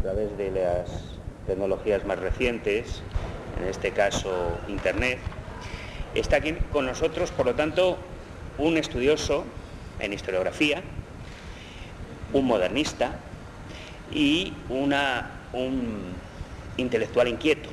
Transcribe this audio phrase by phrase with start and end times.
[0.00, 0.88] A través de las
[1.46, 3.02] tecnologías más recientes,
[3.60, 5.18] en este caso Internet.
[6.14, 7.98] Está aquí con nosotros, por lo tanto,
[8.56, 9.44] un estudioso
[9.98, 10.82] en historiografía,
[12.32, 13.12] un modernista
[14.10, 16.14] y una, un
[16.78, 17.68] intelectual inquieto.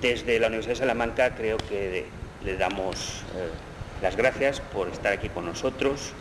[0.00, 2.06] Desde la Universidad de Salamanca creo que
[2.42, 3.50] le damos eh,
[4.00, 6.14] las gracias por estar aquí con nosotros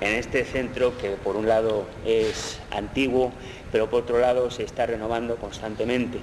[0.00, 3.32] en este centro que por un lado es antiguo
[3.72, 6.18] pero por otro lado se está renovando constantemente.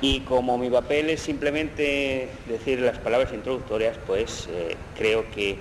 [0.00, 5.58] Y como mi papel es simplemente decir las palabras introductorias, pues eh, creo que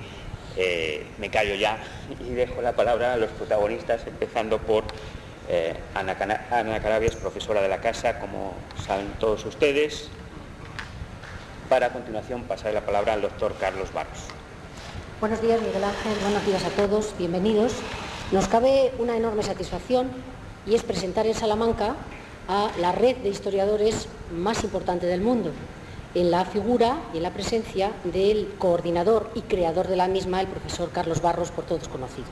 [0.57, 1.79] eh, me callo ya
[2.27, 4.83] y dejo la palabra a los protagonistas, empezando por
[5.49, 6.15] eh, Ana,
[6.51, 8.53] Ana Carabias, profesora de la casa, como
[8.85, 10.09] saben todos ustedes,
[11.69, 14.40] para a continuación pasar la palabra al doctor Carlos Barros.
[15.21, 17.73] Buenos días, Miguel Ángel, buenos días a todos, bienvenidos.
[18.31, 20.09] Nos cabe una enorme satisfacción
[20.65, 21.95] y es presentar en Salamanca
[22.47, 25.51] a la red de historiadores más importante del mundo,
[26.15, 30.47] en la figura y en la presencia del coordinador y creador de la misma, el
[30.47, 32.25] profesor Carlos Barros, por todos conocido.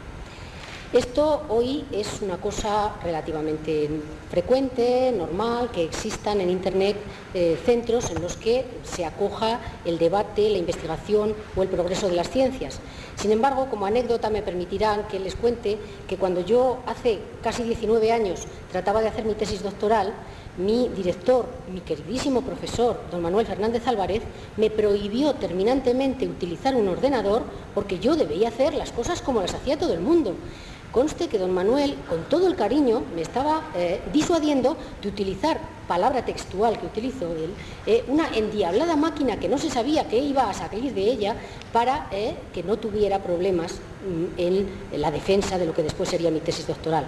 [0.91, 3.87] Esto hoy es una cosa relativamente
[4.31, 6.97] frecuente, normal, que existan en Internet
[7.35, 12.15] eh, centros en los que se acoja el debate, la investigación o el progreso de
[12.15, 12.79] las ciencias.
[13.17, 18.11] Sin embargo, como anécdota me permitirán que les cuente que cuando yo hace casi 19
[18.11, 20.11] años trataba de hacer mi tesis doctoral,
[20.57, 24.23] mi director, mi queridísimo profesor, don Manuel Fernández Álvarez,
[24.57, 27.44] me prohibió terminantemente utilizar un ordenador
[27.75, 30.33] porque yo debía hacer las cosas como las hacía todo el mundo.
[30.91, 36.25] Conste que don Manuel, con todo el cariño, me estaba eh, disuadiendo de utilizar, palabra
[36.25, 37.53] textual que utilizó él,
[37.85, 41.35] eh, una endiablada máquina que no se sabía qué iba a salir de ella
[41.72, 46.31] para eh, que no tuviera problemas mm, en la defensa de lo que después sería
[46.31, 47.05] mi tesis doctoral.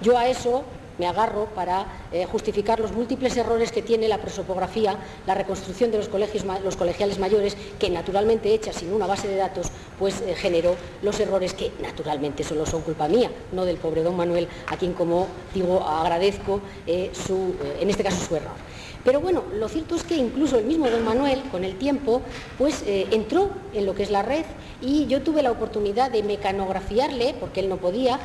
[0.00, 0.64] Yo a eso
[0.98, 5.98] me agarro para eh, justificar los múltiples errores que tiene la prosopografía, la reconstrucción de
[5.98, 6.44] los, colegios,
[6.76, 11.54] colegiales mayores, que naturalmente hecha sin una base de datos, pues eh, generó los errores
[11.54, 15.82] que naturalmente solo son culpa mía, no del pobre don Manuel, a quien como digo
[15.82, 18.67] agradezco eh, su, en este caso su error.
[19.04, 22.22] Pero bueno, lo cierto es que incluso el mismo don Manuel, con el tiempo,
[22.56, 24.44] pues entró en lo que es la red
[24.80, 28.20] y yo tuve la oportunidad de mecanografiarle, porque él no podía,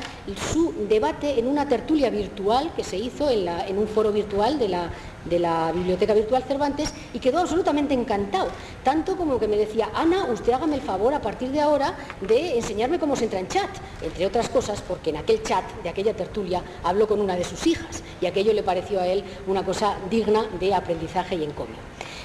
[0.51, 4.91] su debate en una tertulia virtual que se hizo en, un foro virtual de la,
[5.25, 8.47] de la Biblioteca Virtual Cervantes y quedó absolutamente encantado,
[8.83, 12.57] tanto como que me decía, Ana, usted hágame el favor a partir de ahora de
[12.57, 13.69] enseñarme cómo se entra en chat,
[14.01, 17.65] entre otras cosas porque en aquel chat de aquella tertulia habló con una de sus
[17.67, 21.77] hijas y aquello le pareció a él una cosa digna de aprendizaje y encomio.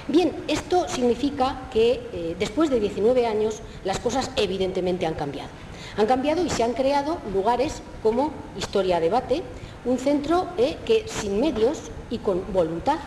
[0.08, 5.50] Bien, esto significa que eh, después de 19 años las cosas evidentemente han cambiado.
[5.98, 9.42] Han cambiado y se han creado lugares como Historia Debate,
[9.84, 12.98] un centro eh, que sin medios y con voluntad,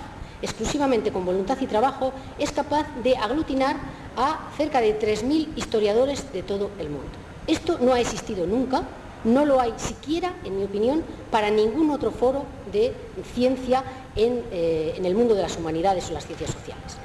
[0.42, 3.78] exclusivamente con voluntad y trabajo, es capaz de aglutinar
[4.18, 7.10] a cerca de 3.000 historiadores de todo el mundo.
[7.48, 8.84] Esto no ha existido nunca,
[9.24, 12.94] no lo hay siquiera, en mi opinión, para ningún otro foro de
[13.34, 13.84] ciencia
[14.16, 16.98] eh, en, el mundo de las humanidades o las ciencias sociales.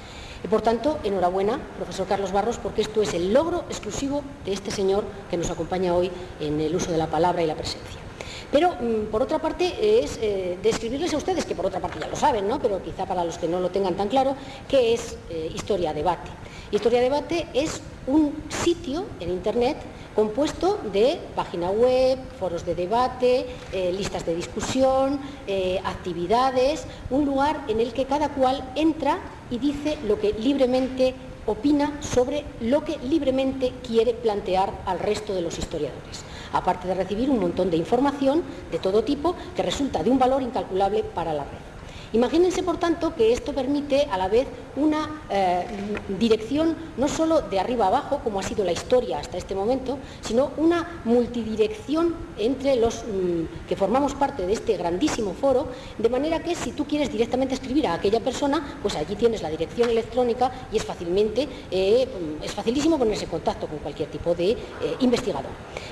[0.43, 4.71] Y por tanto, enhorabuena, profesor Carlos Barros, porque esto es el logro exclusivo de este
[4.71, 8.01] señor que nos acompaña hoy en el uso de la palabra y la presencia.
[8.53, 12.07] Pero, mm, por otra parte, es eh, describirles a ustedes, que por otra parte ya
[12.07, 12.61] lo saben, ¿no?
[12.61, 14.37] pero quizá para los que no lo tengan tan claro,
[14.69, 16.31] qué es eh, Historia Debate.
[16.71, 19.77] Historia Debate es un sitio en Internet
[20.15, 25.21] compuesto de página web, foros de debate, eh, listas de discusión,
[25.85, 29.19] actividades, un lugar en el que cada cual entra
[29.51, 31.15] y dice lo que libremente
[31.47, 36.25] opina sobre lo que libremente quiere plantear al resto de los historiadores,
[36.57, 40.43] aparte de recibir un montón de información de todo tipo que resulta de un valor
[40.43, 41.76] incalculable para la red.
[42.17, 45.67] Imagínense, por tanto, que esto permite a la vez una eh,
[46.19, 50.51] dirección no solo de arriba abajo, como ha sido la historia hasta este momento, sino
[50.57, 55.69] una multidirección entre los mm, que formamos parte de este grandísimo foro,
[55.99, 59.51] de manera que si tú quieres directamente escribir a aquella persona, pues allí tienes la
[59.51, 62.09] dirección electrónica y es fácilmente, eh,
[62.43, 64.57] es facilísimo ponerse en contacto con cualquier tipo de eh,
[65.01, 65.51] investigador.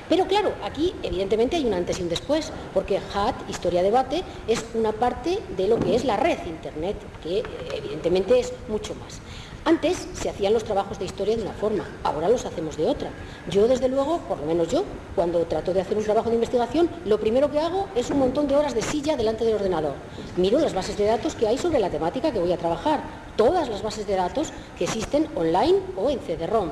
[0.09, 4.65] Pero claro, aquí evidentemente hay un antes y un después, porque HAT, Historia Debate, es
[4.73, 7.43] una parte de lo que es la red Internet, que
[7.75, 9.21] evidentemente es mucho más.
[9.67, 13.09] Antes se hacían los trabajos de historia de una forma, ahora los hacemos de otra.
[13.49, 14.83] Yo, desde luego, por lo menos yo,
[15.15, 18.47] cuando trato de hacer un trabajo de investigación, lo primero que hago es un montón
[18.47, 19.93] de horas de silla delante del ordenador.
[20.37, 23.01] Miro las bases de datos que hay sobre la temática que voy a trabajar,
[23.35, 26.69] todas las bases de datos que existen online o en CD-ROM.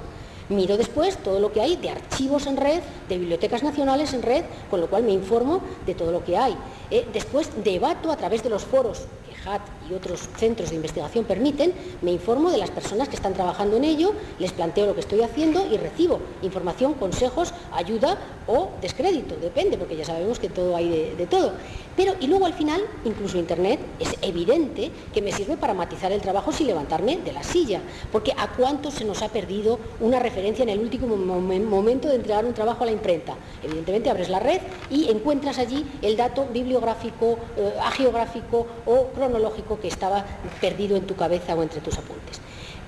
[0.50, 4.44] Miro después todo lo que hay de archivos en red, de bibliotecas nacionales en red,
[4.70, 6.56] con lo cual me informo de todo lo que hay.
[6.92, 9.08] Eh, después debato a través de los foros
[9.46, 13.78] HAT y otros centros de investigación permiten, me informo de las personas que están trabajando
[13.78, 18.18] en ello, les planteo lo que estoy haciendo y recibo información, consejos, ayuda
[18.48, 21.54] o descrédito, depende, porque ya sabemos que todo hay de, de todo.
[21.96, 26.22] Pero, y luego al final, incluso Internet, es evidente que me sirve para matizar el
[26.22, 27.82] trabajo sin levantarme de la silla,
[28.12, 32.46] porque a cuánto se nos ha perdido una referencia en el último momento de entregar
[32.46, 33.36] un trabajo a la imprenta.
[33.64, 39.33] Evidentemente abres la red y encuentras allí el dato bibliográfico, eh, agiográfico o cronológico
[39.82, 40.26] que estaba
[40.62, 42.40] perdido en tu cabeza o entre tus apuntes.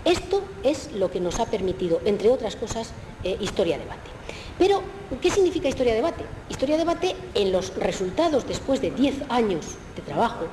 [0.03, 2.91] Esto es lo que nos ha permitido, entre otras cosas,
[3.23, 4.11] eh, Historia Debate.
[4.59, 4.81] Pero,
[5.21, 6.23] ¿qué significa historia debate?
[6.49, 9.65] Historia debate en los resultados después de 10 años
[9.95, 10.45] de trabajo,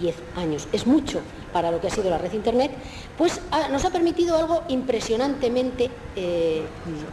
[0.00, 1.20] 10 años es mucho
[1.52, 2.72] para lo que ha sido la red Internet,
[3.16, 6.62] pues nos ha permitido algo impresionantemente eh,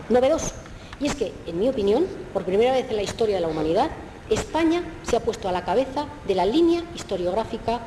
[0.09, 0.53] novedoso.
[0.99, 3.91] Y es que, en mi opinión, por primera vez en la historia de la humanidad,
[4.31, 7.81] España se ha puesto a la cabeza de la línea historiográfica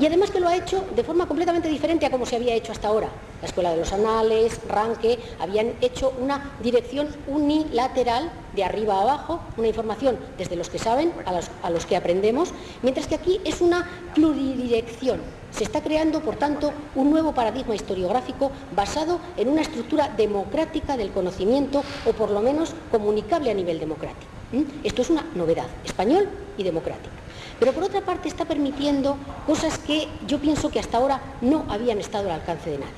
[0.00, 2.72] Y además que lo ha hecho de forma completamente diferente a como se había hecho
[2.72, 3.08] hasta ahora.
[3.40, 9.40] La Escuela de los Anales, Ranque, habían hecho una dirección unilateral de arriba a abajo,
[9.56, 12.52] una información desde los que saben a los, a los que aprendemos,
[12.82, 15.20] mientras que aquí es una pluridirección.
[15.52, 21.12] Se está creando, por tanto, un nuevo paradigma historiográfico basado en una estructura democrática del
[21.12, 24.32] conocimiento o por lo menos comunicable a nivel democrático.
[24.82, 27.23] Esto es una novedad, español y democrática.
[27.58, 29.16] Pero por otra parte está permitiendo
[29.46, 32.92] cosas que yo pienso que hasta ahora no habían estado al alcance de nadie.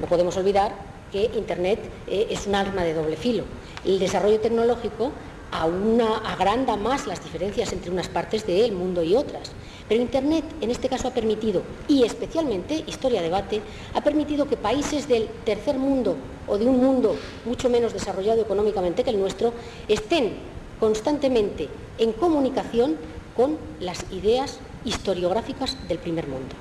[0.00, 0.72] No podemos olvidar
[1.12, 3.44] que Internet eh, es un arma de doble filo.
[3.84, 5.12] El desarrollo tecnológico
[5.52, 9.50] agranda más las diferencias entre unas partes del mundo y otras.
[9.88, 13.60] Pero Internet en este caso ha permitido, y especialmente Historia Debate,
[13.94, 19.02] ha permitido que países del tercer mundo o de un mundo mucho menos desarrollado económicamente
[19.02, 19.52] que el nuestro
[19.88, 20.34] estén
[20.78, 21.68] constantemente
[21.98, 22.96] en comunicación
[23.40, 26.54] con las ideas historiográficas del primer mundo.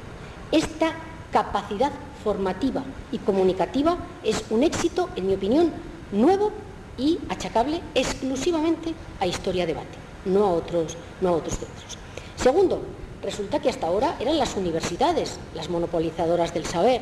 [0.50, 0.94] Esta
[1.30, 1.92] capacidad
[2.24, 5.74] formativa y comunicativa es un éxito, en mi opinión,
[6.14, 6.54] nuevo
[6.98, 11.98] y achacable exclusivamente a Historia Debate, no a otros, no a otros centros.
[12.38, 12.82] Segundo,
[13.22, 17.02] resulta que hasta ahora eran las universidades las monopolizadoras del saber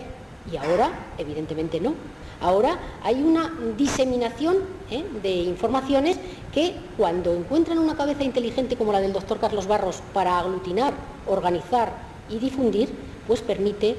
[0.51, 1.93] y ahora, evidentemente, no.
[2.39, 4.57] Ahora hay una diseminación
[4.91, 5.03] ¿eh?
[5.23, 6.17] de informaciones
[6.53, 10.93] que cuando encuentran una cabeza inteligente como la del doctor Carlos Barros para aglutinar,
[11.25, 11.91] organizar
[12.29, 12.89] y difundir,
[13.25, 13.95] pues permite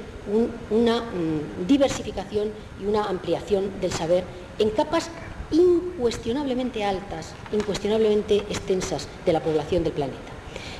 [0.70, 2.50] una mm, diversificación
[2.80, 4.24] y una ampliación del saber
[4.58, 5.10] en capas
[5.50, 10.32] incuestionablemente altas, incuestionablemente extensas de la población del planeta.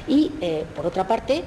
[0.06, 1.44] Y, eh, por otra parte,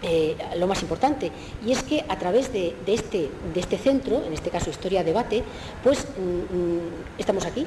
[0.00, 1.32] eh, lo más importante,
[1.66, 5.42] y es que a través de, este, este, centro, en este caso Historia Debate,
[5.82, 6.80] pues mm, mm,
[7.18, 7.66] estamos aquí.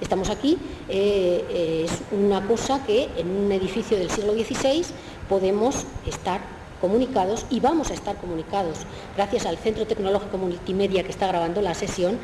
[0.00, 0.56] Estamos aquí,
[0.88, 4.84] eh, eh, es una cosa que en un edificio del siglo XVI
[5.28, 6.40] podemos estar
[6.80, 8.78] comunicados y vamos a estar comunicados
[9.16, 12.16] gracias al Centro Tecnológico Multimedia que está grabando la sesión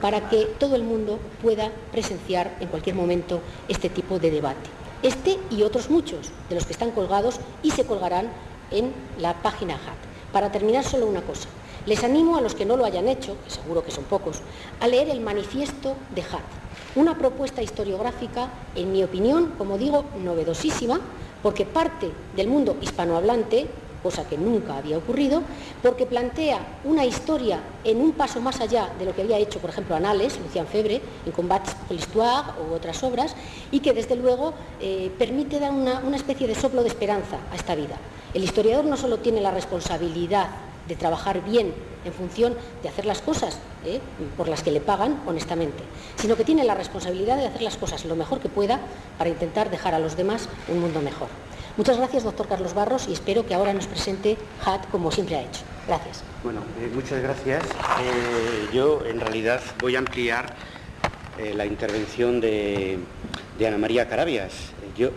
[0.00, 4.70] para que todo el mundo pueda presenciar en cualquier momento este tipo de debate.
[5.02, 8.30] Este y otros muchos de los que están colgados y se colgarán
[8.70, 10.32] en la página HAT.
[10.32, 11.48] Para terminar, solo una cosa.
[11.86, 14.40] Les animo a los que no lo hayan hecho, que seguro que son pocos,
[14.80, 16.42] a leer el manifiesto de HAT.
[16.96, 21.00] Una propuesta historiográfica, en mi opinión, como digo, novedosísima,
[21.42, 23.68] porque parte del mundo hispanohablante,
[24.02, 25.42] cosa que nunca había ocurrido,
[25.82, 29.70] porque plantea una historia en un paso más allá de lo que había hecho, por
[29.70, 33.34] ejemplo, Anales, Lucian Febre, en Combats pour l'Histoire u otras obras,
[33.72, 37.74] y que desde luego eh, permite dar una especie de soplo de esperanza a esta
[37.74, 37.96] vida.
[38.34, 40.48] El historiador no solo tiene la responsabilidad
[40.88, 41.72] de trabajar bien
[42.04, 44.00] en función de hacer las cosas ¿eh?
[44.36, 45.82] por las que le pagan honestamente,
[46.16, 48.80] sino que tiene la responsabilidad de hacer las cosas lo mejor que pueda
[49.18, 51.28] para intentar dejar a los demás un mundo mejor.
[51.76, 55.42] Muchas gracias, doctor Carlos Barros, y espero que ahora nos presente HAT como siempre ha
[55.42, 55.62] hecho.
[55.86, 56.22] Gracias.
[56.42, 57.64] Bueno, eh, muchas gracias.
[57.64, 60.54] Eh, yo, en realidad, voy a ampliar
[61.52, 62.98] la intervención de,
[63.58, 64.52] Ana María Carabias.
[64.96, 65.10] Yo,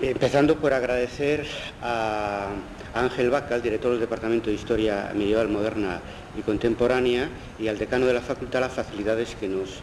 [0.00, 1.46] empezando por agradecer
[1.82, 2.48] a
[2.94, 6.00] Ángel Vaca, el director del Departamento de Historia Medieval, Moderna
[6.36, 9.80] y Contemporánea, y al decano de la facultad las facilidades que nos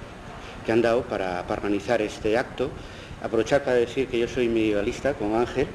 [0.66, 2.70] que han dado para, organizar este acto.
[3.22, 5.68] Aprovechar para decir que yo soy medievalista, como Ángel,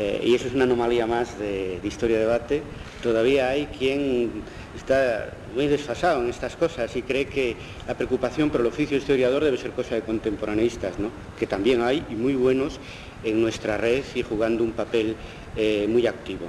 [0.00, 2.62] eh, y eso es una anomalía más de, historia de debate.
[3.02, 4.42] Todavía hay quien
[4.74, 7.54] está muy desfasado en estas cosas y cree que
[7.86, 10.94] la preocupación por el oficio historiador debe ser cosa de contemporaneistas,
[11.38, 12.80] que también hay y muy buenos
[13.22, 15.16] en nuestra red y jugando un papel
[15.54, 16.46] eh, muy activo.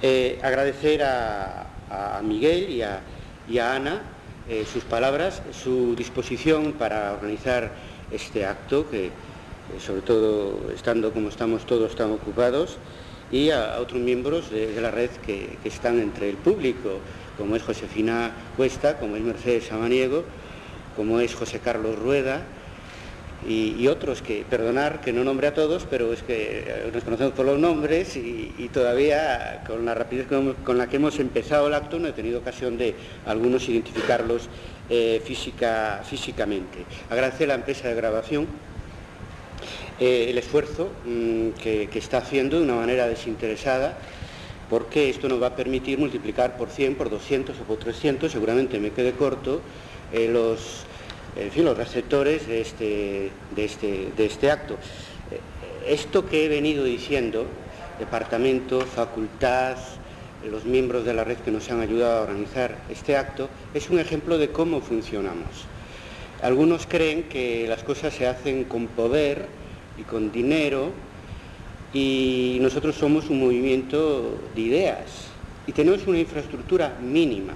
[0.00, 1.66] Eh, agradecer a,
[2.22, 2.68] Miguel
[3.48, 4.02] y a Ana
[4.50, 7.70] eh, sus palabras, su disposición para organizar
[8.10, 9.10] este acto, que
[9.78, 12.78] sobre todo estando como estamos todos tan ocupados,
[13.30, 16.98] y a, otros miembros de, la red que, que, están entre el público,
[17.36, 20.24] como es Josefina Cuesta, como es Mercedes Samaniego,
[20.96, 22.42] como es José Carlos Rueda,
[23.46, 27.32] y, otros que, perdonar que no nombre a todos, pero es que eh, nos conocemos
[27.34, 31.98] por los nombres y, todavía con la rapidez con, la que hemos empezado el acto
[31.98, 32.94] no he tenido ocasión de
[33.26, 34.48] algunos identificarlos
[34.90, 36.84] eh, física, físicamente.
[37.10, 38.46] Agradecer a la empresa de grabación
[40.00, 43.98] eh, el esfuerzo mm, que, está haciendo de una manera desinteresada
[44.70, 48.78] porque esto nos va a permitir multiplicar por 100, por 200 o por 300, seguramente
[48.78, 49.62] me quede corto,
[50.12, 50.84] los
[51.38, 54.74] en fin, los receptores de este, de este, de este acto.
[55.30, 57.46] Eh, esto que he venido diciendo,
[57.98, 59.76] departamento, facultad,
[60.50, 63.98] los miembros de la red que nos han ayudado a organizar este acto, es un
[63.98, 65.66] ejemplo de cómo funcionamos.
[66.42, 69.46] Algunos creen que las cosas se hacen con poder
[69.98, 70.92] y con dinero
[71.92, 75.28] y nosotros somos un movimiento de ideas
[75.66, 77.54] y tenemos una infraestructura mínima,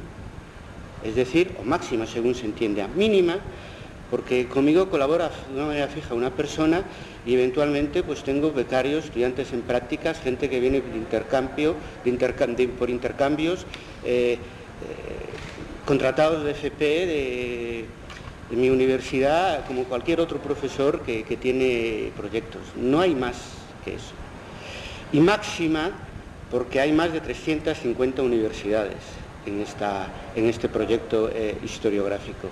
[1.05, 3.39] es decir, o máxima según se entiende, mínima
[4.13, 6.83] porque conmigo colabora de una manera fija una persona
[7.25, 11.75] y eventualmente pues tengo becarios, estudiantes en prácticas, gente que viene de intercambio,
[12.79, 13.65] por intercambios,
[14.05, 14.39] eh, eh,
[15.87, 17.85] contratados de FP de,
[18.56, 22.61] mi universidad, como cualquier otro profesor que, tiene proyectos.
[22.76, 23.37] No hay más
[23.85, 24.12] que eso.
[25.12, 25.90] Y máxima
[26.50, 28.99] porque hay más de 350 universidades
[29.47, 32.49] en, esta, en este proyecto eh, historiográfico.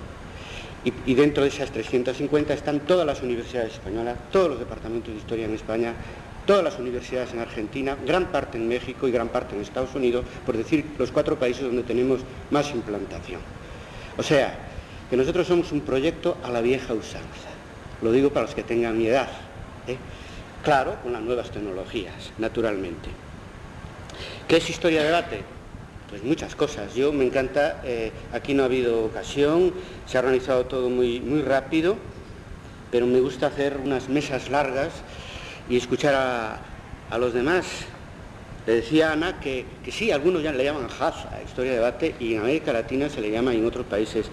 [0.83, 5.45] Y, dentro de esas 350 están todas las universidades españolas, todos los departamentos de historia
[5.45, 5.93] en España,
[6.47, 10.25] todas las universidades en Argentina, gran parte en México y gran parte en Estados Unidos,
[10.47, 13.43] por decir los cuatro países donde tenemos más implantación.
[14.17, 14.70] O sea,
[15.11, 17.51] que nosotros somos un proyecto a la vieja usanza.
[18.01, 19.29] Lo digo para los que tengan mi edad.
[19.89, 19.97] ¿eh?
[20.63, 23.11] Claro, con las nuevas tecnologías, naturalmente.
[24.47, 25.43] ¿Qué es historia de debate?
[26.09, 26.95] Pues muchas cosas.
[26.95, 29.75] Yo me encanta, eh, aquí no ha habido ocasión,
[30.07, 31.97] se ha organizado todo muy, muy rápido,
[32.91, 34.93] pero me gusta hacer unas mesas largas
[35.69, 37.67] y escuchar a, los demás.
[38.67, 42.41] Le decía Ana que, sí, algunos ya le llaman HAZ, Historia de Debate, y en
[42.41, 44.31] América Latina se le llama y en otros países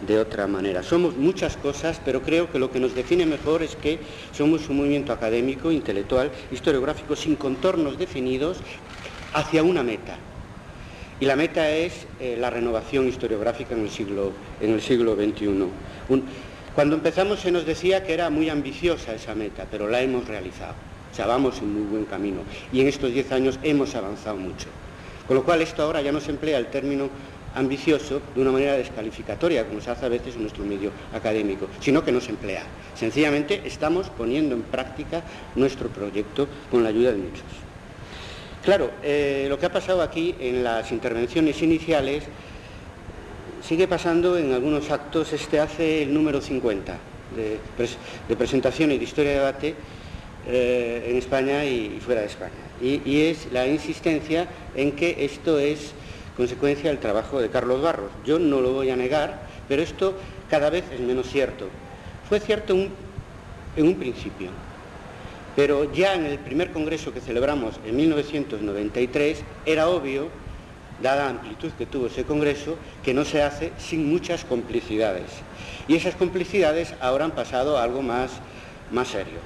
[0.00, 0.82] de otra manera.
[0.82, 3.98] Somos muchas cosas, pero creo que lo que nos define mejor es que
[4.32, 8.58] somos un movimiento académico, intelectual, historiográfico, sin contornos definidos,
[9.32, 10.16] hacia una meta.
[11.18, 15.48] Y la meta es eh, la renovación historiográfica en el siglo, en el siglo XXI.
[16.74, 20.74] cuando empezamos se nos decía que era muy ambiciosa esa meta, pero la hemos realizado.
[21.10, 22.40] O sea, vamos en muy buen camino.
[22.70, 24.66] Y en estos diez años hemos avanzado mucho.
[25.26, 27.08] Con lo cual esto ahora ya no se emplea el término
[27.56, 32.04] ambicioso de una manera descalificatoria, como se hace a veces en nuestro medio académico, sino
[32.04, 32.62] que no se emplea.
[32.94, 35.22] Sencillamente estamos poniendo en práctica
[35.56, 37.44] nuestro proyecto con la ayuda de muchos.
[38.64, 42.24] Claro, eh, lo que ha pasado aquí en las intervenciones iniciales
[43.62, 45.32] sigue pasando en algunos actos.
[45.32, 46.96] Este hace el número 50
[47.36, 49.74] de, presentación y de historia de debate
[50.48, 52.52] eh, en España y, fuera de España.
[52.80, 55.92] Y, es la insistencia en que esto es
[56.36, 58.10] consecuencia del trabajo de Carlos Barros.
[58.24, 60.14] Yo no lo voy a negar, pero esto
[60.50, 61.68] cada vez es menos cierto.
[62.28, 64.50] Fue cierto en un principio,
[65.54, 70.28] pero ya en el primer congreso que celebramos en 1993 era obvio,
[71.02, 75.30] dada la amplitud que tuvo ese congreso, que no se hace sin muchas complicidades.
[75.88, 78.32] Y esas complicidades ahora han pasado a algo más,
[78.90, 79.38] más serio.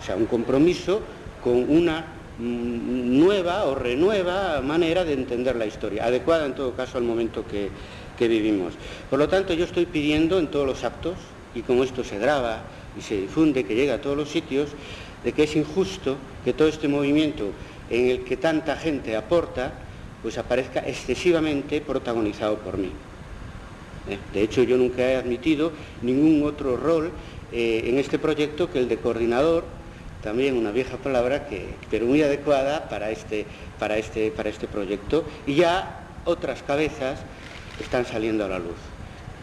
[0.00, 1.02] O sea, un compromiso
[1.42, 7.04] con una nueva o renueva manera de entender la historia, adecuada en todo caso al
[7.04, 7.68] momento que,
[8.16, 8.74] que vivimos.
[9.10, 11.14] Por lo tanto, yo estoy pidiendo en todos los actos,
[11.54, 12.62] y como esto se graba
[12.96, 14.70] y se difunde, que llega a todos los sitios,
[15.24, 17.50] de que es injusto que todo este movimiento
[17.90, 19.72] en el que tanta gente aporta,
[20.22, 22.90] pues aparezca excesivamente protagonizado por mí.
[24.08, 24.18] ¿Eh?
[24.32, 27.10] De hecho, yo nunca he admitido ningún otro rol
[27.52, 29.64] eh, en este proyecto que el de coordinador,
[30.22, 33.46] también una vieja palabra, que, pero muy adecuada para este,
[33.78, 37.20] para, este, para este proyecto, y ya otras cabezas
[37.80, 38.76] están saliendo a la luz.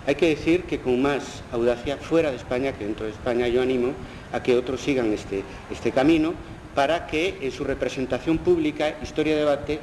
[0.08, 3.62] Hay que decir que con más audacia fuera de España que dentro de España yo
[3.62, 3.94] animo
[4.32, 6.34] a que otros sigan este, este camino
[6.76, 9.80] para que en su representación pública, historia debate,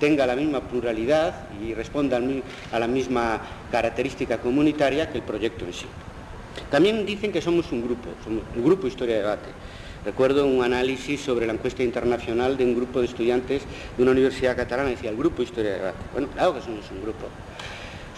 [0.00, 2.20] tenga la misma pluralidad y responda
[2.72, 5.86] a la misma característica comunitaria que el proyecto en sí.
[6.70, 9.48] También dicen que somos un grupo, somos un grupo Historia Debate.
[10.04, 13.62] Recuerdo un análisis sobre la encuesta internacional de un grupo de estudiantes
[13.96, 15.96] de una universidad catalana, decía el grupo Historia Debate.
[16.12, 17.26] Bueno, claro que somos un grupo.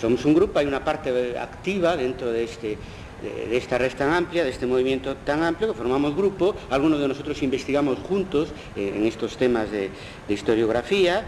[0.01, 2.77] Somos un grupo, hay una parte activa dentro de, este,
[3.23, 7.07] de, esta red tan amplia, de este movimiento tan amplio, que formamos grupo, algunos de
[7.07, 9.91] nosotros investigamos juntos eh, en estos temas de,
[10.29, 11.25] historiografía,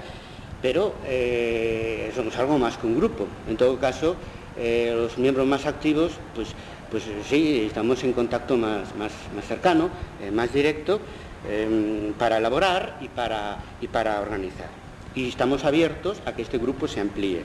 [0.61, 3.29] pero eh, somos algo más que un grupo.
[3.49, 4.17] En todo caso,
[4.59, 6.49] eh, los miembros más activos, pues,
[6.90, 9.90] pues sí, estamos en contacto más, más, más cercano,
[10.33, 11.00] más directo,
[11.49, 14.68] em, para elaborar y para, y para organizar.
[15.14, 17.42] Y estamos abiertos a que este grupo se amplíe.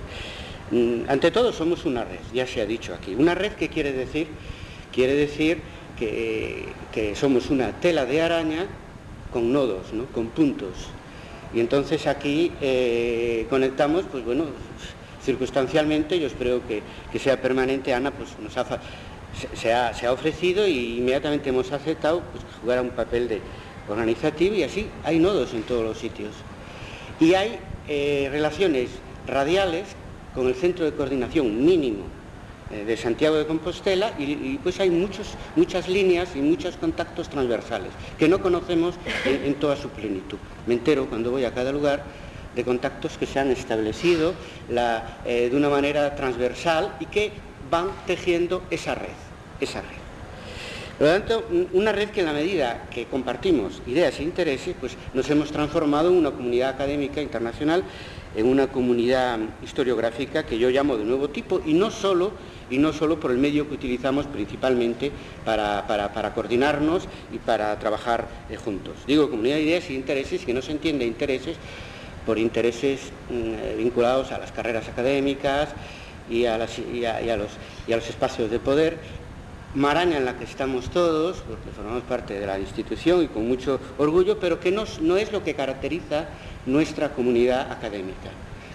[0.71, 3.15] Mm, ante todo somos una red, ya se ha dicho aquí.
[3.15, 4.27] Una red que quiere decir,
[4.93, 5.59] quiere decir
[5.99, 8.65] que, somos una tela de araña
[9.31, 10.89] con nodos, con puntos.
[11.53, 14.45] Y entonces aquí eh, conectamos, pues bueno,
[15.23, 18.79] circunstancialmente, yo espero que, sea permanente, Ana pues nos ha,
[19.55, 23.41] se, ha, ofrecido y inmediatamente hemos aceptado pues, jugar un papel de
[23.87, 26.31] organizativo y así hay nodos en todos los sitios.
[27.19, 28.89] Y hay eh, relaciones
[29.27, 29.87] radiales
[30.33, 32.05] con el centro de coordinación mínimo
[32.71, 37.89] eh, de Santiago de Compostela y, pues hay muchos, muchas líneas y muchos contactos transversales
[38.17, 40.37] que no conocemos en, toda su plenitud.
[40.65, 42.03] Me entero cuando voy a cada lugar
[42.55, 44.33] de contactos que se han establecido
[45.25, 47.31] eh, de una manera transversal y que
[47.73, 49.17] van tejiendo esa red,
[49.59, 50.03] esa red.
[50.99, 54.95] Por lo tanto, una red que en la medida que compartimos ideas e intereses, pues
[55.15, 57.83] nos hemos transformado en una comunidad académica internacional
[58.35, 62.31] en una comunidad historiográfica que yo llamo de nuevo tipo y no solo,
[62.69, 65.11] y no solo por el medio que utilizamos principalmente
[65.43, 68.93] para, coordinarnos y para trabajar eh, juntos.
[69.07, 71.57] Digo comunidad de ideas y intereses que no se entiende intereses
[72.25, 75.69] por intereses mm, vinculados a las carreras académicas
[76.29, 78.97] y a, los, espacios de poder,
[79.75, 83.79] maraña en la que estamos todos, porque formamos parte de la institución y con mucho
[83.97, 86.27] orgullo, pero que no, no es lo que caracteriza
[86.65, 88.29] nuestra comunidad académica.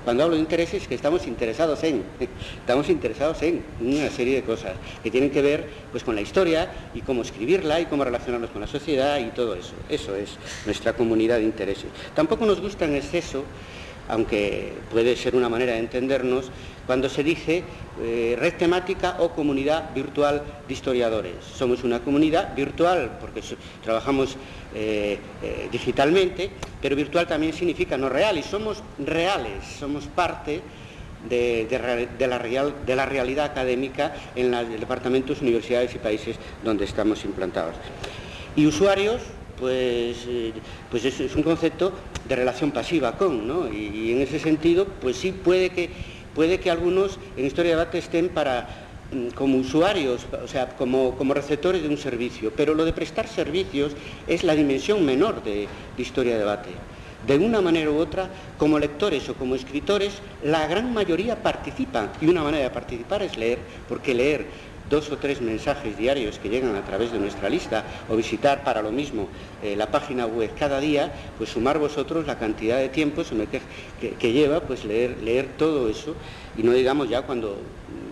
[0.09, 2.03] Cuando hablo de intereses, que estamos interesados en,
[2.61, 6.71] estamos interesados en una serie de cosas que tienen que ver pues, con la historia
[6.95, 9.75] y cómo escribirla y cómo relacionarnos con la sociedad y todo eso.
[9.91, 10.31] Eso es
[10.65, 11.91] nuestra comunidad de intereses.
[12.15, 13.45] Tampoco nos gusta en exceso
[14.09, 16.51] aunque puede ser una manera de entendernos,
[16.87, 17.63] cuando se dice
[18.01, 21.35] eh, red temática o comunidad virtual de historiadores.
[21.45, 23.43] Somos una comunidad virtual porque
[23.85, 24.37] trabajamos
[24.75, 30.63] eh, eh, digitalmente, pero virtual también significa no real y somos reales, somos parte
[31.29, 37.75] de, la, de la, realidad académica en los departamentos, universidades y países donde estamos implantados.
[38.57, 39.21] Y usuarios,
[39.59, 40.17] pues,
[40.91, 41.93] pues es, un concepto
[42.29, 43.73] de relación pasiva con, ¿no?
[43.73, 45.91] Y, en ese sentido, pues sí puede que,
[46.35, 48.69] puede que algunos en Historia de Debate estén para
[49.13, 53.27] mm, como usuarios, o sea, como, como, receptores de un servicio, pero lo de prestar
[53.29, 53.93] servicios
[54.27, 55.67] es la dimensión menor de,
[55.97, 56.71] de Historia de Debate.
[57.27, 62.29] De una manera u otra, como lectores o como escritores, la gran mayoría participan y
[62.29, 64.47] una manera de participar es leer, porque leer
[64.89, 68.83] dos o tres mensajes diarios que llegan a través de nuestra lista o visitar para
[68.83, 69.29] lo mismo
[69.63, 74.61] eh, la página web cada día, pues sumar vosotros la cantidad de tiempo que, lleva
[74.61, 76.15] pues leer, todo eso
[76.57, 77.59] y no digamos ya cuando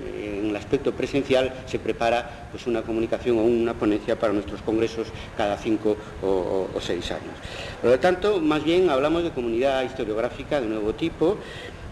[0.07, 4.62] eh, en el aspecto presencial se prepara pues una comunicación o una ponencia para nuestros
[4.62, 7.35] congresos cada cinco o, o seis años.
[7.81, 11.37] Por lo tanto, más bien hablamos de comunidad historiográfica de nuevo tipo,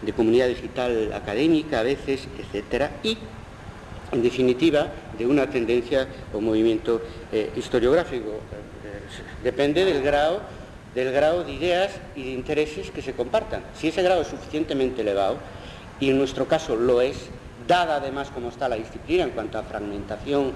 [0.02, 3.16] de comunidad digital académica a veces, etcétera, y
[4.14, 8.40] en definitiva, de una tendencia o movimiento eh, historiográfico.
[9.42, 10.40] Depende del grado,
[10.94, 13.62] del grado de ideas y de intereses que se compartan.
[13.74, 15.36] Si ese grado es suficientemente elevado,
[16.00, 17.28] y en nuestro caso lo es,
[17.66, 20.52] dada además como está la disciplina en cuanto a fragmentación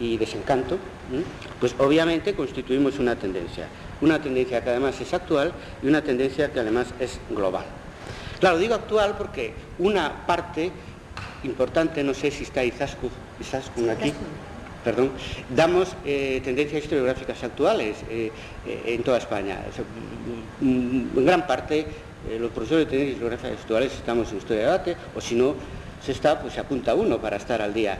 [0.00, 0.78] y desencanto,
[1.60, 3.66] pues obviamente constituimos una tendencia.
[4.00, 7.64] Una tendencia que además es actual y una tendencia que además es global.
[8.38, 10.70] Claro, digo actual porque una parte
[11.44, 13.10] importante, no sé si está Izaskun,
[13.90, 14.12] aquí,
[14.84, 15.10] perdón,
[15.54, 18.30] damos eh, tendencias historiográficas actuales eh,
[18.86, 19.58] en toda España.
[20.60, 21.86] en gran parte
[22.38, 25.54] los profesores de tendencias historiográficas actuales estamos en historia de debate, o si no
[26.04, 27.98] se está, pues se apunta uno para estar al día.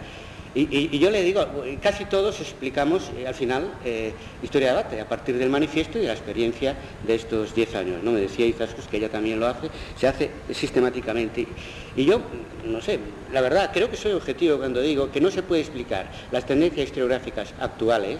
[0.54, 1.46] Y, yo le digo,
[1.82, 6.02] casi todos explicamos eh, al final eh, historia de debate, a partir del manifiesto y
[6.02, 6.74] de la experiencia
[7.06, 8.02] de estos 10 años.
[8.02, 8.12] ¿no?
[8.12, 11.46] Me decía Izaskos que ella también lo hace, se hace sistemáticamente.
[11.96, 12.20] Y yo,
[12.64, 12.98] no sé,
[13.32, 16.86] la verdad, creo que soy objetivo cuando digo que no se puede explicar las tendencias
[16.86, 18.18] historiográficas actuales,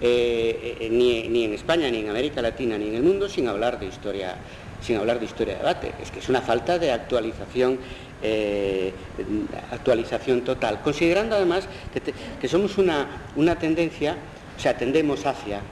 [0.00, 3.80] eh, ni, ni en España, ni en América Latina, ni en el mundo, sin hablar
[3.80, 4.36] de historia
[4.80, 5.92] sin hablar de historia de debate.
[6.00, 7.78] Es que es una falta de actualización
[8.20, 8.92] eh,
[9.70, 11.68] actualización total, considerando además
[12.40, 14.16] que, somos una, una, tendencia,
[14.56, 15.62] o sea, tendemos hacia ¿eh?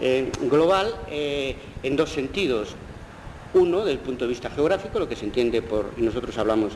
[0.00, 2.74] Eh, global en dos sentidos.
[3.54, 6.72] Uno, desde el punto de vista geográfico, lo que se entiende por, y nosotros hablamos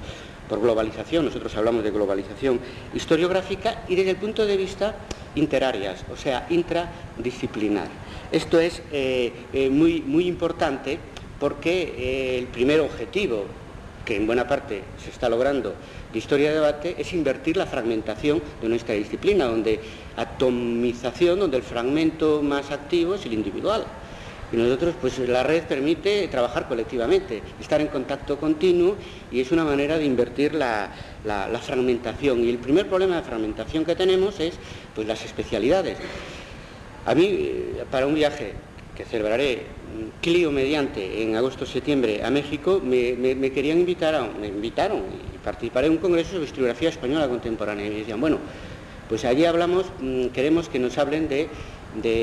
[0.46, 2.60] por globalización, nosotros hablamos de globalización
[2.92, 4.94] historiográfica, y desde el punto de vista
[5.36, 7.88] interarias, o sea, intradisciplinar.
[8.30, 8.82] Esto es
[9.70, 10.98] muy, muy importante
[11.40, 13.46] porque el primer objetivo
[14.06, 15.74] que en buena parte se está logrando
[16.12, 19.80] de historia de debate, es invertir la fragmentación de nuestra disciplina, donde
[20.16, 23.84] atomización, donde el fragmento más activo es el individual.
[24.52, 28.94] Y nosotros, pues la red permite trabajar colectivamente, estar en contacto continuo
[29.32, 30.92] y es una manera de invertir la,
[31.62, 32.44] fragmentación.
[32.44, 34.54] Y el primer problema de fragmentación que tenemos es
[34.94, 35.98] pues las especialidades.
[37.06, 38.52] A mí, eh, para un viaje
[38.96, 39.64] que celebraré
[40.20, 45.94] Clio mediante en agosto-septiembre a México, me, querían invitar, a, me invitaron y participaré en
[45.94, 47.86] un congreso sobre historiografía española contemporánea.
[47.86, 48.38] Y me decían, bueno,
[49.08, 51.48] pues allí hablamos, mm, queremos que nos hablen de,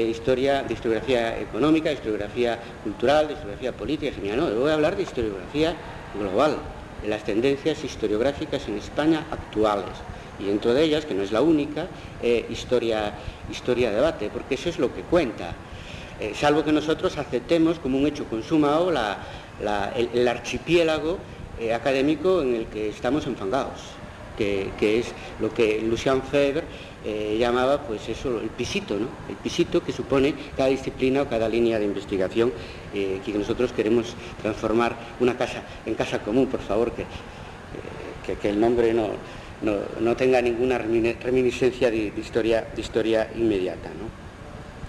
[0.10, 4.14] historia, de historiografía económica, de historiografía cultural, de historiografía política.
[4.22, 5.76] Y no, voy a hablar de historiografía
[6.14, 6.58] global,
[7.02, 9.96] de las tendencias historiográficas en España actuales.
[10.40, 11.88] Y dentro de ellas, que no es la única,
[12.22, 13.14] eh, historia,
[13.50, 15.54] historia debate, porque eso es lo que cuenta.
[16.20, 21.18] Eh, salvo que nosotros aceptemos como un hecho consumado el, archipiélago
[21.60, 23.80] eh, académico en el que estamos enfangados,
[24.38, 26.64] que, es lo que Lucian Febre
[27.04, 29.08] eh, llamaba pues eso, el pisito, ¿no?
[29.28, 32.54] el pisito que supone cada disciplina o cada línea de investigación
[32.94, 37.06] que nosotros queremos transformar una casa en casa común, por favor, que,
[38.36, 39.10] que, el nombre no,
[40.00, 43.90] no, tenga ninguna reminiscencia de, de, historia, de historia inmediata.
[43.90, 44.23] ¿no?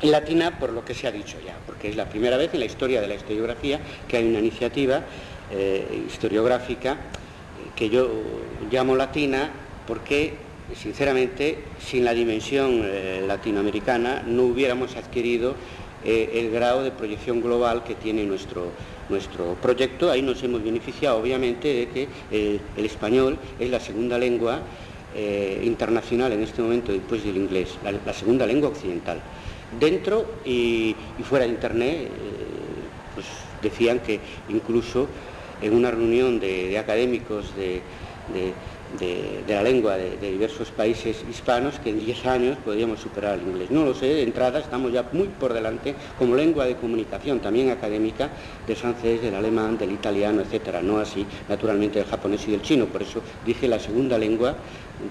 [0.03, 2.67] Latina por lo que se ha dicho ya, porque es la primera vez en la
[2.67, 5.03] historia de la historiografía que hay una iniciativa
[5.51, 6.97] eh, historiográfica eh,
[7.77, 8.09] que yo
[8.71, 9.51] llamo latina
[9.87, 10.35] porque
[10.75, 15.55] sinceramente sin la dimensión eh, latinoamericana no hubiéramos adquirido
[16.07, 18.73] el grado de proyección global que tiene nuestro,
[19.09, 20.11] nuestro proyecto.
[20.11, 24.61] Ahí nos hemos beneficiado obviamente de que el español es la segunda lengua
[25.63, 29.23] internacional en este momento después del inglés, la segunda lengua occidental.
[29.79, 30.95] Dentro y,
[31.29, 32.11] fuera de Internet, eh,
[33.15, 33.27] pues
[33.63, 35.09] decían que incluso
[35.63, 37.83] en una reunión de, académicos de,
[39.49, 43.71] la lengua de, diversos países hispanos que en 10 años podríamos superar el inglés.
[43.71, 47.71] No lo sé, de entrada estamos ya muy por delante como lengua de comunicación, también
[47.71, 48.31] académica,
[48.67, 52.87] del francés, del alemán, del italiano, etcétera, no así naturalmente del japonés y del chino.
[52.87, 54.55] Por eso dije la segunda lengua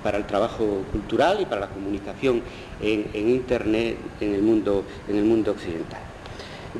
[0.01, 2.41] para el trabajo cultural y para la comunicación
[2.81, 6.12] en, Internet en el, mundo, en el mundo occidental.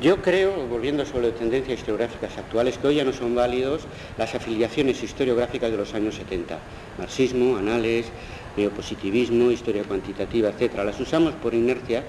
[0.00, 3.82] Yo creo, volviendo sobre tendencias historiográficas actuales, que hoy ya no son válidos
[4.18, 6.58] las afiliaciones historiográficas de los años 70.
[6.98, 8.06] Marxismo, anales,
[8.56, 10.74] neopositivismo, historia cuantitativa, etc.
[10.84, 12.02] Las usamos por inercia,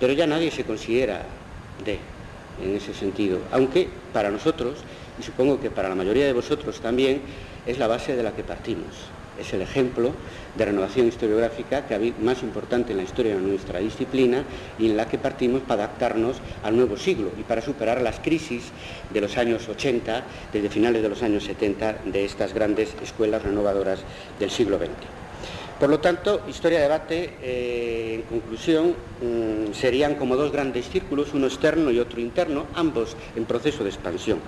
[0.00, 1.26] pero ya nadie se considera
[1.84, 1.98] de
[2.64, 3.40] en ese sentido.
[3.52, 4.78] Aunque para nosotros,
[5.18, 7.20] y supongo que para la mayoría de vosotros también,
[7.66, 10.12] es la base de la que partimos es el ejemplo
[10.56, 14.44] de renovación historiográfica que más importante en la historia de nuestra disciplina
[14.78, 18.72] y en la que partimos para adaptarnos al nuevo siglo y para superar las crisis
[19.10, 24.00] de los años 80, desde finales de los años 70, de estas grandes escuelas renovadoras
[24.38, 24.88] del siglo XX.
[25.78, 31.92] Por lo tanto, historia-debate, eh, en conclusión, mm, serían como dos grandes círculos, uno externo
[31.92, 34.40] y otro interno, ambos en proceso de expansión.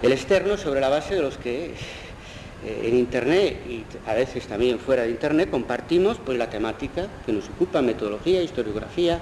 [0.00, 1.74] El externo sobre la base de los que
[2.64, 7.32] eh, en Internet y a veces también fuera de Internet compartimos pues, la temática que
[7.32, 9.20] nos ocupa, metodología, historiografía,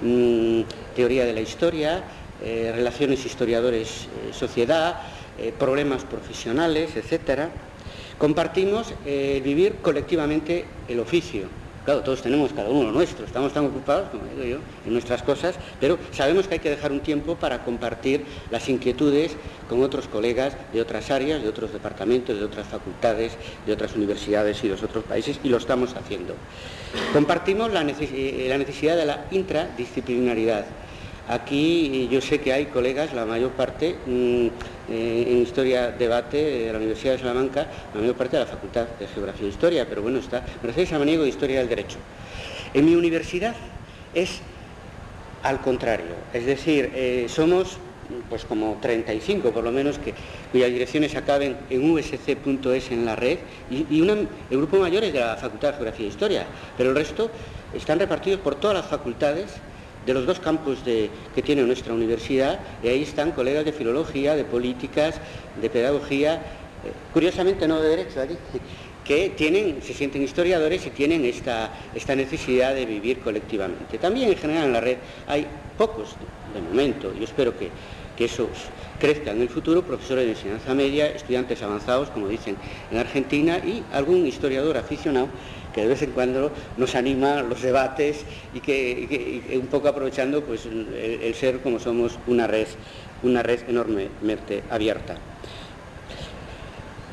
[0.00, 0.60] mm,
[0.94, 2.04] teoría de la historia,
[2.40, 5.00] eh, relaciones historiadores-sociedad,
[5.36, 7.48] eh, problemas profesionales, etc.
[8.18, 11.48] Compartimos vivir colectivamente el oficio,
[11.86, 15.22] Claro, todos tenemos cada uno lo nuestro, estamos tan ocupados, como digo yo, en nuestras
[15.22, 19.36] cosas, pero sabemos que hay que dejar un tiempo para compartir las inquietudes
[19.68, 24.58] con otros colegas de otras áreas, de otros departamentos, de otras facultades, de otras universidades
[24.64, 26.34] y de los otros países, y lo estamos haciendo.
[27.12, 30.66] Compartimos la, eh, necesidad de la intradisciplinaridad.
[31.28, 34.48] Aquí yo sé que hay colegas, la mayor parte, mm,
[34.88, 38.86] eh, en Historia Debate de la Universidad de Salamanca, la mayor parte de la Facultad
[38.98, 41.98] de Geografía e Historia, pero bueno, está Mercedes de Historia del Derecho.
[42.74, 43.54] En mi universidad
[44.14, 44.40] es
[45.42, 47.78] al contrario, es decir, eh, somos
[48.28, 50.14] pues como 35 por lo menos, que,
[50.52, 53.38] cuyas direcciones acaben en usc.es en la red,
[53.70, 56.46] y, el grupo mayor es de la Facultad de Geografía e Historia,
[56.76, 57.30] pero el resto
[57.74, 59.56] están repartidos por todas las facultades
[60.06, 64.44] de los dos campus que tiene nuestra universidad, y ahí están colegas de filología, de
[64.44, 65.20] políticas,
[65.60, 68.20] de pedagogía, eh, curiosamente no de derecho
[69.04, 73.98] que tienen, se sienten historiadores y tienen esta, esta necesidad de vivir colectivamente.
[73.98, 76.16] También en general en la red hay pocos,
[76.54, 77.70] de momento, y espero que,
[78.16, 78.48] que eso
[78.98, 82.56] crezca en el futuro, profesores de enseñanza media, estudiantes avanzados, como dicen
[82.90, 85.28] en Argentina, y algún historiador aficionado
[85.76, 88.24] que de vez en cuando nos anima los debates
[88.54, 92.66] y que, un poco aprovechando pues, el, ser como somos una red,
[93.22, 95.16] una red enormemente abierta.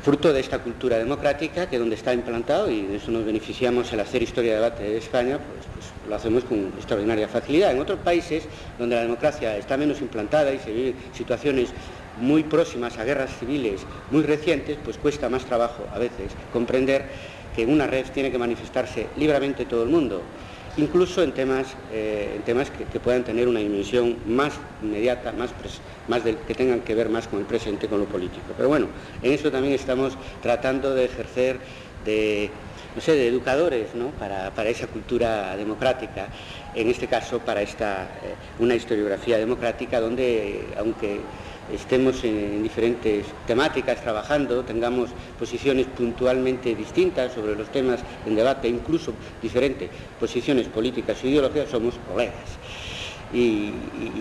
[0.02, 4.00] Fruto de esta cultura democrática, que donde está implantado, y de eso nos beneficiamos al
[4.00, 7.72] hacer historia de debate de España, pues, pues lo hacemos con extraordinaria facilidad.
[7.72, 8.44] En otros países
[8.78, 11.70] donde la democracia está menos implantada y se viven situaciones
[12.16, 17.10] muy próximas a guerras civiles muy recientes, pues cuesta más trabajo a veces comprender
[17.54, 20.24] que en una red tiene que manifestarse libremente todo el mundo,
[20.76, 25.54] incluso en temas, eh, en temas que, puedan tener una dimensión más inmediata, más,
[26.08, 28.54] más que tengan que ver más con el presente, con lo político.
[28.56, 28.88] Pero bueno,
[29.22, 31.60] en eso también estamos tratando de ejercer
[32.04, 32.50] de,
[32.94, 34.10] no sé, de educadores ¿no?
[34.10, 36.28] para, esa cultura democrática,
[36.74, 41.20] en este caso para esta, eh, una historiografía democrática donde, aunque
[41.72, 49.14] estemos en diferentes temáticas trabajando, tengamos posiciones puntualmente distintas sobre los temas en debate, incluso
[49.42, 52.58] diferentes posiciones políticas e ideológicas, somos colegas.
[53.32, 53.72] Y,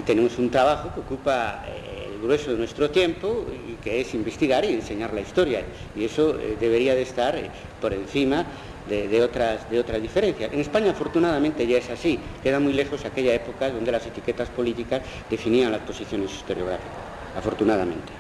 [0.06, 3.46] tenemos un trabajo que ocupa eh, el grueso de nuestro tiempo
[3.84, 5.64] que es investigar y enseñar la historia.
[5.96, 7.50] Y eso eh, debería de estar eh,
[7.82, 8.46] por encima
[8.88, 10.52] de, otras, de otras diferencias.
[10.52, 15.02] En España afortunadamente ya es así, queda muy lejos aquella época donde las etiquetas políticas
[15.30, 18.12] definían las posiciones historiográficas afortunadamente.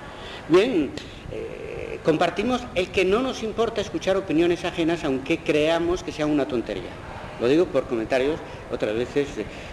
[0.50, 0.92] Bien,
[1.32, 6.48] eh, compartimos el que no nos importa escuchar opiniones ajenas aunque creamos que sean una
[6.48, 6.92] tontería.
[7.40, 8.40] Lo digo por comentarios
[8.72, 9.28] otras veces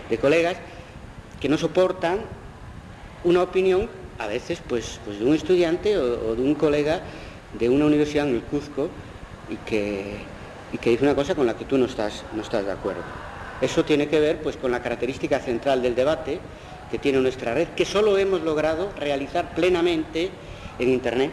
[0.09, 0.57] de, colegas
[1.41, 2.21] que no soportan
[3.25, 3.89] una opinión,
[4.21, 7.01] a veces pues, pues de un estudiante o, de un colega
[7.59, 8.89] de una universidad en el Cuzco
[9.49, 10.19] y que,
[10.73, 13.03] dice una cosa con la que tú no estás, no estás de acuerdo.
[13.61, 16.39] Eso tiene que ver pues, con la característica central del debate,
[16.91, 20.31] que tiene nuestra red, que solo hemos logrado realizar plenamente
[20.79, 21.31] en Internet.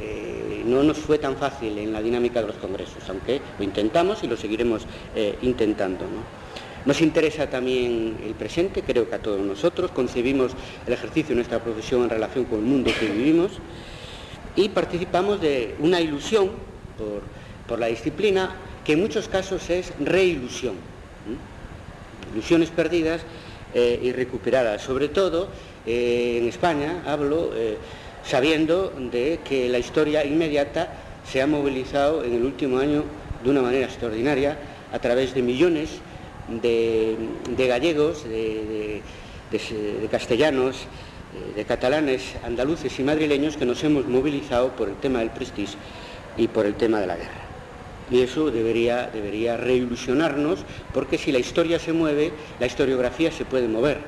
[0.00, 4.24] Eh, no nos fue tan fácil en la dinámica de los congresos, aunque lo intentamos
[4.24, 6.06] y lo seguiremos eh, intentando.
[6.84, 10.52] Nos interesa también el presente, creo que a todos nosotros, concebimos
[10.86, 13.52] el ejercicio de nuestra profesión en relación con el mundo que vivimos
[14.54, 16.50] y participamos de una ilusión
[16.98, 20.74] por, la disciplina que en muchos casos es reilusión.
[22.34, 23.22] Ilusiones perdidas
[23.72, 24.78] eh, y recuperada.
[24.78, 25.48] Sobre todo
[25.86, 27.78] eh, en España hablo eh,
[28.22, 30.92] sabiendo de que la historia inmediata
[31.26, 33.04] se ha movilizado en el último año
[33.42, 34.58] de una manera extraordinaria
[34.92, 36.00] a través de millones
[37.68, 39.02] gallegos, de,
[39.50, 40.86] de castellanos,
[41.54, 45.76] de catalanes, andaluces y madrileños que nos hemos movilizado por el tema del prestige
[46.36, 47.44] y por el tema de la guerra.
[48.10, 50.60] Y eso debería, debería reilusionarnos,
[50.92, 53.98] porque si la historia se mueve, la historiografía se puede mover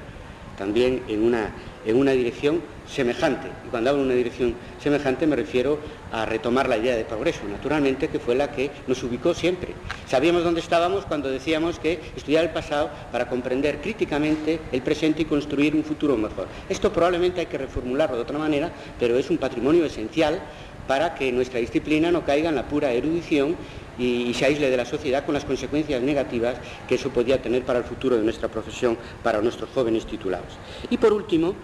[0.57, 1.51] también en una,
[1.87, 3.49] en una dirección semejante.
[3.67, 5.79] Y cuando hablo de una dirección semejante me refiero
[6.13, 9.75] a retomar la idea de progreso, naturalmente, que fue la que nos ubicó siempre.
[10.07, 15.25] Sabíamos dónde estábamos cuando decíamos que estudiar el pasado para comprender críticamente el presente y
[15.25, 16.47] construir un futuro mejor.
[16.69, 20.41] Esto probablemente hay que reformularlo de otra manera, pero es un patrimonio esencial
[20.87, 23.57] para que nuestra disciplina no caiga en la pura erudición
[23.99, 26.57] y, se aísle de la sociedad con las consecuencias negativas
[26.89, 30.53] que eso podía tener para el futuro de nuestra profesión, para nuestros jóvenes titulados.
[30.91, 31.55] Y por último,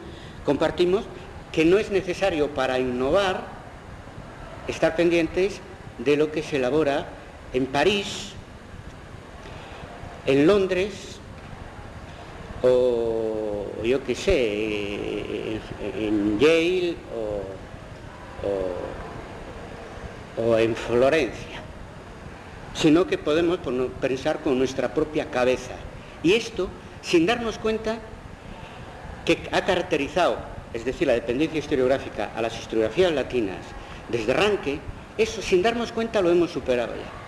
[0.45, 1.05] compartimos
[1.53, 3.43] que no es necesario para innovar
[4.69, 5.61] estar pendientes
[5.99, 7.07] de lo que se elabora
[7.53, 8.33] en París,
[10.27, 11.19] en Londres,
[12.63, 15.61] o yo qué sé,
[15.99, 16.97] en Yale
[20.39, 21.53] o, o en Florencia
[22.75, 23.59] sino que podemos
[24.01, 25.75] pensar con nuestra propia cabeza.
[26.23, 26.69] Y esto
[27.03, 27.99] sin darnos cuenta
[29.25, 30.39] que ha caracterizado,
[30.73, 33.59] es decir, la dependencia historiográfica a las historiografías latinas
[34.09, 34.79] desde arranque,
[35.19, 37.23] eso sin darnos cuenta lo hemos superado ya.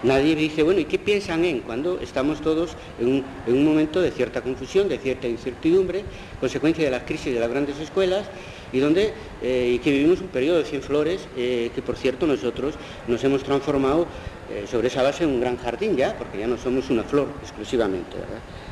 [0.00, 1.58] Nadie dice, bueno, ¿y qué piensan en?
[1.60, 6.04] Cuando estamos todos en un, momento de cierta confusión, de cierta incertidumbre,
[6.38, 8.26] consecuencia de las crisis de las grandes escuelas,
[8.72, 12.28] y donde eh, y que vivimos un periodo de cien flores, eh, que por cierto
[12.28, 12.74] nosotros
[13.08, 14.06] nos hemos transformado
[14.52, 17.26] eh, sobre esa base en un gran jardín ya, porque ya no somos una flor
[17.42, 18.18] exclusivamente,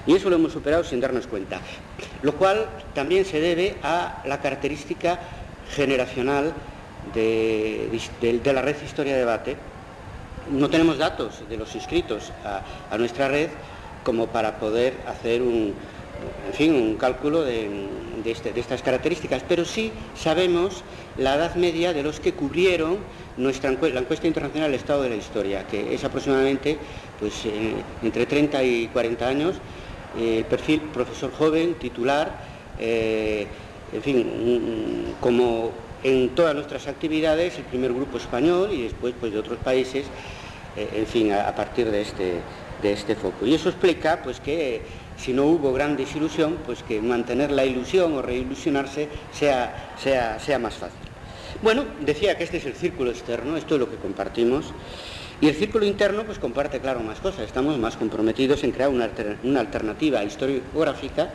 [0.06, 1.60] Y eso lo hemos superado sin darnos cuenta.
[2.22, 5.18] Lo cual también se debe a la característica
[5.74, 6.52] generacional
[7.14, 9.56] de, de la red Historia Debate,
[10.50, 13.50] no tenemos datos de los inscritos a, nuestra red
[14.04, 15.74] como para poder hacer un,
[16.46, 20.84] en fin, un cálculo este, de, estas características, pero sí sabemos
[21.18, 22.98] la edad media de los que cubrieron
[23.36, 26.78] nuestra la encuesta internacional del estado de la historia, que es aproximadamente
[27.18, 29.56] pues, eh, entre 30 y 40 años,
[30.18, 32.38] el perfil profesor joven, titular,
[32.78, 33.46] eh,
[33.92, 39.38] en fin, como en todas nuestras actividades, el primer grupo español y después pues, de
[39.38, 40.06] otros países,
[40.76, 42.34] eh, en fin, a, partir de este,
[42.82, 43.46] de este foco.
[43.46, 44.82] Y eso explica pues, que
[45.16, 50.58] si no hubo gran desilusión, pues que mantener la ilusión o reilusionarse sea, sea, sea
[50.58, 50.98] más fácil.
[51.62, 54.66] Bueno, decía que este es el círculo externo, esto es lo que compartimos.
[55.40, 57.40] Y el círculo interno pues comparte, claro, más cosas.
[57.40, 61.30] Estamos más comprometidos en crear una, alternativa historiográfica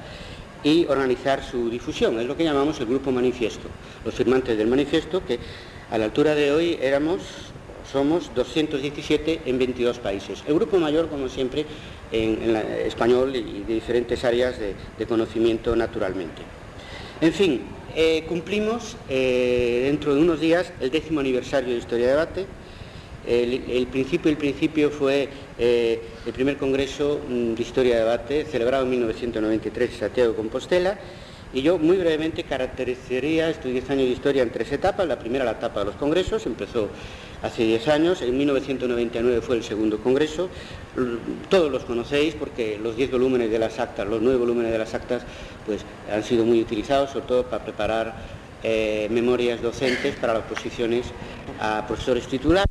[0.64, 2.20] y organizar su difusión.
[2.20, 3.68] Es lo que llamamos el grupo manifiesto.
[4.04, 5.40] Los firmantes del manifiesto que
[5.92, 7.22] a la altura de hoy éramos,
[7.92, 10.44] somos 217 en 22 países.
[10.48, 11.66] El grupo mayor, como siempre,
[12.12, 16.42] en, español y de diferentes áreas de, conocimiento naturalmente.
[17.22, 17.62] En fin,
[17.96, 22.46] eh, cumplimos eh, dentro de unos días el décimo aniversario de Historia de Debate
[23.28, 25.30] el, principio, el principio fue
[25.60, 30.38] eh, el primer Congreso mm, de Historia de Debate, celebrado en 1993 en Santiago de
[30.38, 30.98] Compostela,
[31.54, 35.06] y yo muy brevemente caracterizaría estos 10 años de historia en tres etapas.
[35.06, 36.88] La primera, la etapa de los congresos, empezó
[37.42, 40.50] hace 10 años, en 1999 fue el segundo congreso.
[41.50, 44.94] Todos los conocéis porque los 10 volúmenes de las actas, los 9 volúmenes de las
[44.94, 45.24] actas,
[45.66, 48.16] pues han sido muy utilizados, sobre todo para preparar
[48.64, 51.08] eh, memorias docentes para las posiciones
[51.60, 52.71] a profesores titulares.